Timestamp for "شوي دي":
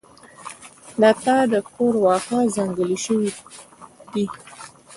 3.05-4.25